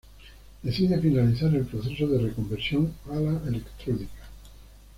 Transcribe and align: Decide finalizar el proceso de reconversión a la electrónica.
Decide 0.63 0.99
finalizar 0.99 1.53
el 1.53 1.65
proceso 1.67 2.07
de 2.07 2.17
reconversión 2.17 2.91
a 3.11 3.17
la 3.17 3.39
electrónica. 3.47 4.27